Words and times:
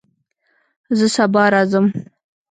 زه 0.97 1.05
سبا 1.15 1.43
راځم 1.53 1.85